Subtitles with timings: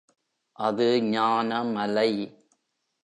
[0.55, 2.11] அது ஞான மலை.